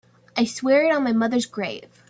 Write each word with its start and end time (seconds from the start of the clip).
I 0.35 0.45
swear 0.45 0.81
it 0.87 0.95
on 0.95 1.03
my 1.03 1.11
mother's 1.13 1.45
grave. 1.45 1.99